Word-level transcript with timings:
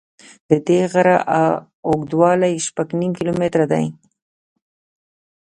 د 0.49 0.51
دې 0.67 0.79
غره 0.91 1.17
اوږدوالی 1.87 2.53
شپږ 2.67 2.87
نیم 2.99 3.11
کیلومتره 3.17 3.65
دی. 3.71 3.85